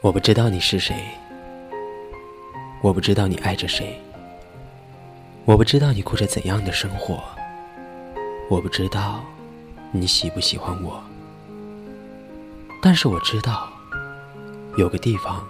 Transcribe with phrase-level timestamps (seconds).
[0.00, 0.94] 我不知道你是谁，
[2.82, 4.00] 我不知道你爱着谁，
[5.44, 7.20] 我不知道你过着怎样的生活，
[8.48, 9.24] 我不知道
[9.90, 11.02] 你喜不喜欢我，
[12.80, 13.68] 但是我知道，
[14.76, 15.44] 有个地方，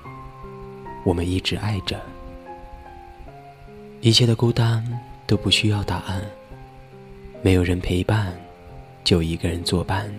[1.05, 2.01] 我们一直爱着，
[4.01, 4.83] 一切的孤单
[5.27, 6.25] 都不需要答案，
[7.43, 8.33] 没有人陪伴，
[9.05, 10.11] 就一个人作伴。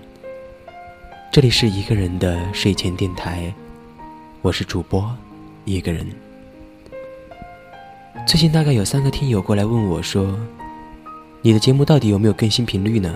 [1.32, 3.52] 这里是一个人的睡前电台。
[4.42, 5.14] 我是主播，
[5.66, 6.08] 一个人。
[8.26, 10.40] 最近大概有三个听友过来问我，说
[11.44, 13.14] ：“你的节目到底有没有更新频率呢？”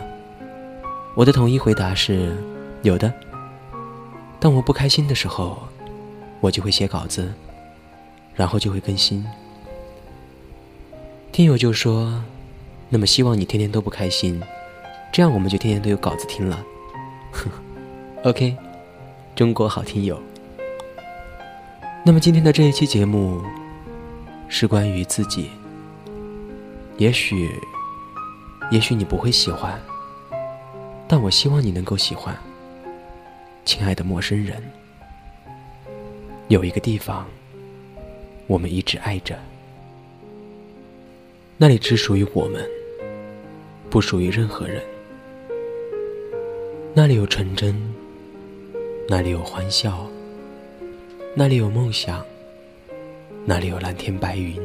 [1.16, 2.36] 我的统一回答是：
[2.82, 3.12] 有的。
[4.38, 5.58] 当我不开心的时候，
[6.42, 7.34] 我就会写稿子，
[8.36, 9.26] 然后就会更新。
[11.32, 12.22] 听友就说
[12.92, 14.44] ：“那么希望你天天都不开心，
[15.10, 16.62] 这样我们就天天都有稿子听了。”
[18.26, 18.58] OK，
[19.38, 20.22] 中国好听友。
[22.06, 23.42] 那么今天的这一期节目
[24.50, 25.50] 是关于自己。
[26.98, 27.50] 也许，
[28.70, 29.82] 也许你不会喜欢，
[31.08, 32.36] 但我希望你能够喜欢。
[33.64, 34.62] 亲爱的陌生人，
[36.50, 37.26] 有一个地方，
[38.48, 39.40] 我们一直爱着，
[41.56, 42.70] 那里只属于我们，
[43.90, 44.84] 不属于任何人。
[46.94, 47.74] 那里有纯真，
[49.08, 50.06] 那里有欢笑。
[51.36, 52.24] 那里有梦想，
[53.44, 54.62] 那里有蓝天白云，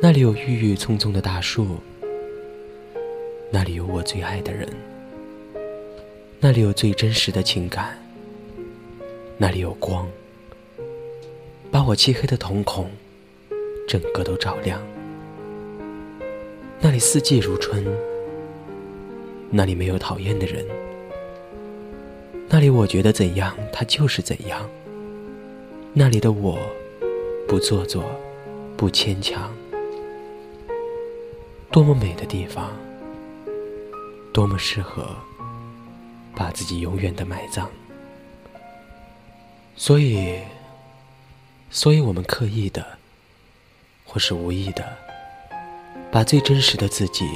[0.00, 1.76] 那里有郁郁葱葱的大树，
[3.48, 4.68] 那里有我最爱的人，
[6.40, 7.96] 那里有最真实的情感，
[9.38, 10.08] 那里有光，
[11.70, 12.90] 把我漆黑的瞳孔
[13.86, 14.82] 整个都照亮。
[16.80, 17.86] 那里四季如春，
[19.50, 20.66] 那里没有讨厌的人，
[22.48, 24.68] 那里我觉得怎样，它就是怎样。
[25.94, 26.58] 那里的我，
[27.46, 28.02] 不做作，
[28.78, 29.52] 不牵强，
[31.70, 32.70] 多么美的地方，
[34.32, 35.14] 多么适合
[36.34, 37.68] 把自己永远的埋葬。
[39.76, 40.38] 所以，
[41.68, 42.96] 所以我们刻意的，
[44.06, 44.96] 或是无意的，
[46.10, 47.28] 把最真实的自己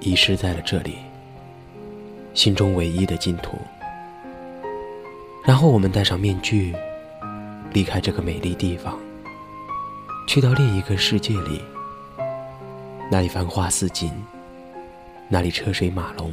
[0.00, 0.94] 遗失在了这里，
[2.32, 3.58] 心中唯一的净土。
[5.44, 6.74] 然后我们戴上面具。
[7.72, 8.98] 离开这个美丽地方，
[10.26, 11.62] 去到另一个世界里。
[13.10, 14.10] 那里繁花似锦，
[15.28, 16.32] 那里车水马龙，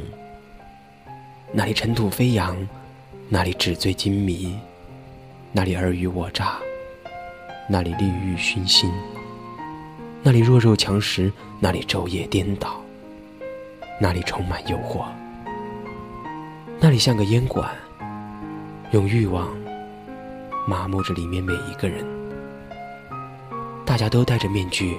[1.52, 2.56] 那里尘土飞扬，
[3.28, 4.58] 那里纸醉金迷，
[5.52, 6.58] 那里尔虞我诈，
[7.68, 8.92] 那里利欲熏心，
[10.22, 12.80] 那里弱肉强食，那里昼夜颠倒，
[14.00, 15.06] 那里充满诱惑，
[16.80, 17.68] 那里像个烟馆，
[18.92, 19.48] 用欲望。
[20.68, 22.04] 麻木着里面每一个人，
[23.86, 24.98] 大家都戴着面具，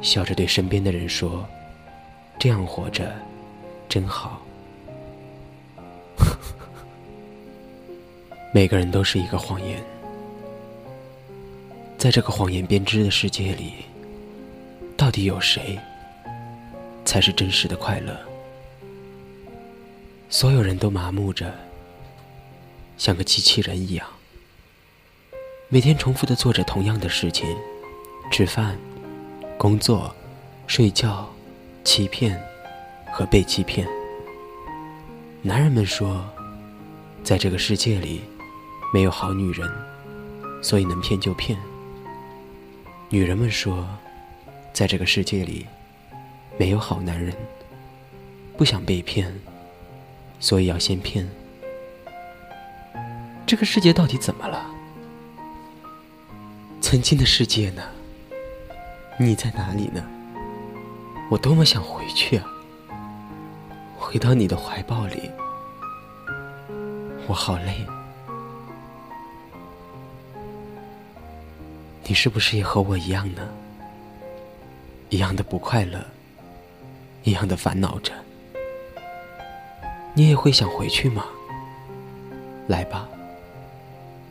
[0.00, 1.46] 笑着对身边的人说
[2.40, 3.14] ：“这样活着，
[3.90, 4.40] 真好。
[8.54, 9.84] ”每个人都是一个谎言，
[11.98, 13.84] 在这个谎言编织的世界里，
[14.96, 15.78] 到底有谁
[17.04, 18.18] 才是真实的快乐？
[20.30, 21.52] 所有人都麻木着，
[22.96, 24.06] 像个机器人一样。
[25.72, 27.46] 每天重复的做着同样的事情，
[28.28, 28.76] 吃饭、
[29.56, 30.12] 工作、
[30.66, 31.32] 睡觉、
[31.84, 32.42] 欺骗
[33.12, 33.86] 和被欺骗。
[35.42, 36.24] 男人们说，
[37.22, 38.20] 在这个世界里
[38.92, 39.70] 没有好女人，
[40.60, 41.56] 所以能骗就骗。
[43.08, 43.86] 女人们说，
[44.72, 45.64] 在这个世界里
[46.58, 47.32] 没有好男人，
[48.56, 49.32] 不想被骗，
[50.40, 51.30] 所以要先骗。
[53.46, 54.68] 这个世界到底怎么了？
[56.90, 57.84] 曾经的世界呢？
[59.16, 60.04] 你在哪里呢？
[61.30, 62.44] 我多么想回去啊！
[63.96, 65.30] 回到你的怀抱里，
[67.28, 67.86] 我好累。
[72.08, 73.48] 你是不是也和我一样呢？
[75.10, 76.04] 一样的不快乐，
[77.22, 78.12] 一样的烦恼着。
[80.12, 81.24] 你也会想回去吗？
[82.66, 83.08] 来吧，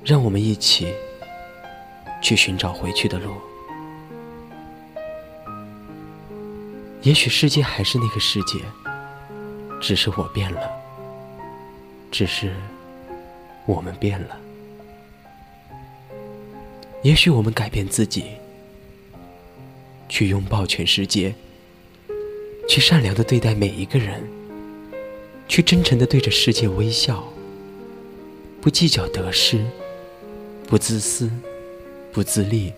[0.04, 0.94] 让我们一起。
[2.22, 3.36] 去寻找回去的路。
[7.02, 8.60] 也许世界还是那个世界，
[9.80, 10.70] 只是我变了，
[12.12, 12.54] 只是
[13.66, 14.38] 我们变了。
[17.02, 18.26] 也许我们改变自己，
[20.10, 21.34] 去拥抱全世界，
[22.68, 24.22] 去善良的对待每一个人，
[25.48, 27.24] 去真诚的对着世界微笑，
[28.60, 29.66] 不计较得失，
[30.68, 31.32] 不自私，
[32.12, 32.74] 不自立，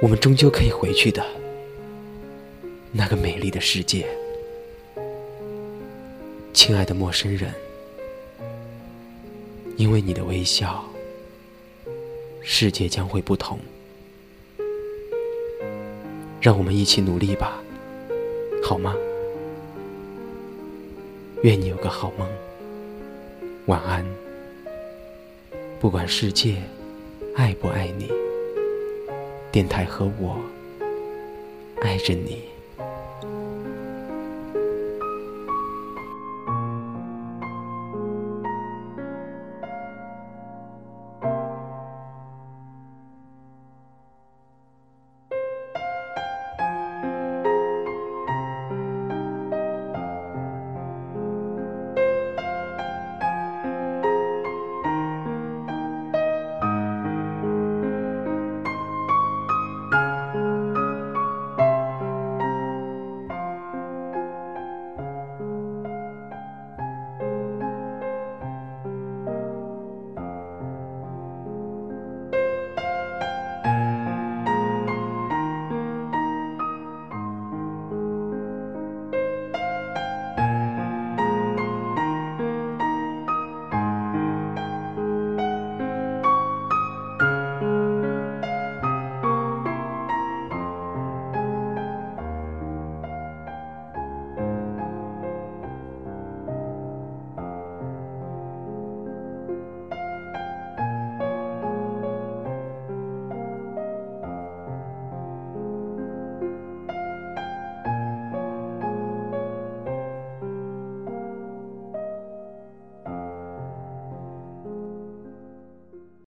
[0.00, 1.24] 我们终究可以回去的。
[2.90, 4.06] 那个美丽的世界，
[6.52, 7.54] 亲爱的陌生人，
[9.76, 10.84] 因为你的微笑，
[12.42, 13.58] 世界将会不同。
[16.40, 17.62] 让我们一起努力吧，
[18.62, 18.96] 好吗？
[21.44, 22.28] 愿你有个好梦，
[23.66, 24.04] 晚安。
[25.82, 26.54] 不管世界
[27.34, 28.08] 爱不爱你，
[29.50, 30.40] 电台和我
[31.80, 32.51] 爱着你。